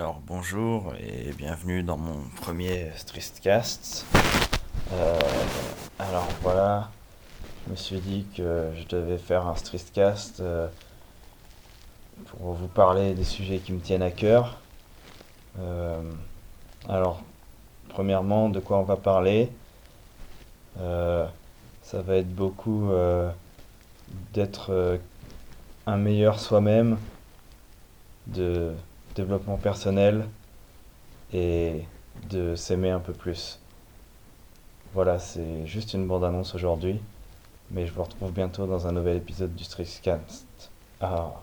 Alors 0.00 0.22
bonjour 0.26 0.94
et 0.98 1.30
bienvenue 1.36 1.82
dans 1.82 1.98
mon 1.98 2.22
premier 2.40 2.90
Streetcast. 2.96 4.06
Euh, 4.94 5.18
alors 5.98 6.26
voilà, 6.40 6.90
je 7.66 7.72
me 7.72 7.76
suis 7.76 8.00
dit 8.00 8.24
que 8.34 8.70
je 8.78 8.86
devais 8.86 9.18
faire 9.18 9.46
un 9.46 9.54
Streetcast 9.54 10.40
euh, 10.40 10.68
pour 12.24 12.54
vous 12.54 12.66
parler 12.66 13.12
des 13.12 13.24
sujets 13.24 13.58
qui 13.58 13.74
me 13.74 13.80
tiennent 13.80 14.00
à 14.00 14.10
cœur. 14.10 14.56
Euh, 15.58 16.00
alors, 16.88 17.20
premièrement, 17.90 18.48
de 18.48 18.58
quoi 18.58 18.78
on 18.78 18.84
va 18.84 18.96
parler? 18.96 19.50
Ça 20.78 22.00
va 22.00 22.16
être 22.16 22.34
beaucoup 22.34 22.88
d'être 24.32 24.98
un 25.86 25.96
meilleur 25.98 26.40
soi-même, 26.40 26.96
de 28.28 28.72
développement 29.14 29.56
personnel 29.56 30.26
et 31.32 31.84
de 32.28 32.54
s'aimer 32.54 32.90
un 32.90 33.00
peu 33.00 33.12
plus. 33.12 33.58
Voilà, 34.94 35.18
c'est 35.18 35.66
juste 35.66 35.94
une 35.94 36.06
bande-annonce 36.06 36.54
aujourd'hui, 36.54 37.00
mais 37.70 37.86
je 37.86 37.92
vous 37.92 38.02
retrouve 38.02 38.32
bientôt 38.32 38.66
dans 38.66 38.86
un 38.86 38.92
nouvel 38.92 39.16
épisode 39.18 39.54
du 39.54 39.64
Streetcast. 39.64 40.70
Ah. 41.00 41.40